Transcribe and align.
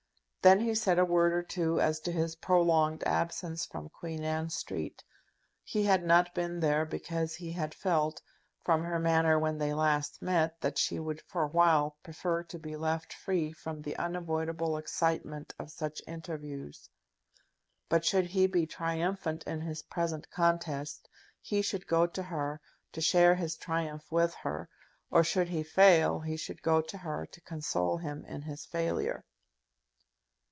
Then 0.43 0.59
he 0.61 0.73
said 0.73 0.97
a 0.97 1.05
word 1.05 1.33
or 1.33 1.43
two 1.43 1.79
as 1.79 1.99
to 1.99 2.11
his 2.11 2.35
prolonged 2.37 3.03
absence 3.03 3.63
from 3.67 3.89
Queen 3.89 4.23
Anne 4.23 4.49
Street. 4.49 5.03
He 5.63 5.83
had 5.83 6.03
not 6.03 6.33
been 6.33 6.59
there 6.61 6.83
because 6.83 7.35
he 7.35 7.51
had 7.51 7.75
felt, 7.75 8.23
from 8.63 8.83
her 8.83 8.97
manner 8.97 9.37
when 9.37 9.59
they 9.59 9.71
last 9.75 10.19
met, 10.19 10.59
that 10.61 10.79
she 10.79 10.97
would 10.99 11.21
for 11.21 11.43
a 11.43 11.47
while 11.47 11.95
prefer 12.01 12.41
to 12.45 12.57
be 12.57 12.75
left 12.75 13.13
free 13.13 13.51
from 13.51 13.83
the 13.83 13.95
unavoidable 13.97 14.77
excitement 14.77 15.53
of 15.59 15.69
such 15.69 16.01
interviews. 16.07 16.89
But 17.87 18.03
should 18.03 18.25
he 18.25 18.47
be 18.47 18.65
triumphant 18.65 19.43
in 19.43 19.61
his 19.61 19.83
present 19.83 20.31
contest, 20.31 21.07
he 21.39 21.61
should 21.61 21.85
go 21.85 22.07
to 22.07 22.23
her 22.23 22.59
to 22.93 22.99
share 22.99 23.35
his 23.35 23.55
triumph 23.57 24.11
with 24.11 24.33
her; 24.33 24.69
or, 25.11 25.23
should 25.23 25.49
he 25.49 25.61
fail, 25.61 26.19
he 26.21 26.35
should 26.35 26.63
go 26.63 26.81
to 26.81 26.97
her 26.97 27.27
to 27.27 27.41
console 27.41 27.97
him 27.97 28.25
in 28.25 28.41
his 28.41 28.65
failure. 28.65 29.23